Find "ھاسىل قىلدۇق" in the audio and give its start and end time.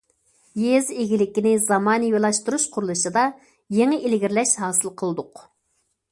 4.63-5.43